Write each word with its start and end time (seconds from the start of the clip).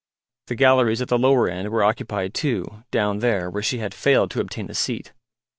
The 0.47 0.55
galleries 0.55 0.99
at 1.03 1.09
the 1.09 1.19
lower 1.19 1.47
end 1.47 1.69
were 1.69 1.83
occupied 1.83 2.33
too, 2.33 2.83
down 2.89 3.19
there, 3.19 3.51
where 3.51 3.61
she 3.61 3.77
had 3.77 3.93
failed 3.93 4.31
to 4.31 4.41
obtain 4.41 4.67
a 4.71 4.73
seat. 4.73 5.13